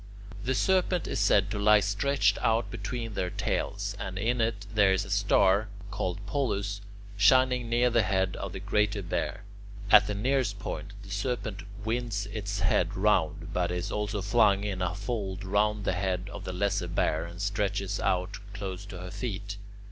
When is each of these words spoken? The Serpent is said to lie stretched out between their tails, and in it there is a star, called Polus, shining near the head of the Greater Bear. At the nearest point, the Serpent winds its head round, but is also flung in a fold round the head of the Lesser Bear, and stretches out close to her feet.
The 0.43 0.55
Serpent 0.55 1.07
is 1.07 1.19
said 1.19 1.51
to 1.51 1.59
lie 1.59 1.79
stretched 1.79 2.39
out 2.39 2.71
between 2.71 3.13
their 3.13 3.29
tails, 3.29 3.95
and 3.99 4.17
in 4.17 4.41
it 4.41 4.65
there 4.73 4.91
is 4.93 5.05
a 5.05 5.11
star, 5.11 5.67
called 5.91 6.25
Polus, 6.25 6.81
shining 7.17 7.69
near 7.69 7.91
the 7.91 8.01
head 8.01 8.35
of 8.37 8.51
the 8.53 8.59
Greater 8.59 9.03
Bear. 9.03 9.43
At 9.91 10.07
the 10.07 10.15
nearest 10.15 10.57
point, 10.57 10.93
the 11.03 11.11
Serpent 11.11 11.61
winds 11.85 12.25
its 12.33 12.61
head 12.61 12.97
round, 12.97 13.53
but 13.53 13.69
is 13.69 13.91
also 13.91 14.23
flung 14.23 14.63
in 14.63 14.81
a 14.81 14.95
fold 14.95 15.43
round 15.45 15.85
the 15.85 15.93
head 15.93 16.31
of 16.33 16.45
the 16.45 16.51
Lesser 16.51 16.87
Bear, 16.87 17.25
and 17.27 17.39
stretches 17.39 17.99
out 17.99 18.39
close 18.55 18.85
to 18.87 18.97
her 18.97 19.11
feet. 19.11 19.57